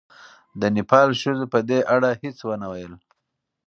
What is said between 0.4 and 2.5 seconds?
د نېپال ښځو په دې اړه هېڅ